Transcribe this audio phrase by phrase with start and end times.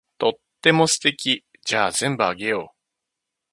[0.17, 0.33] とっ
[0.63, 1.45] ても素敵。
[1.63, 2.75] じゃあ全部あげよう。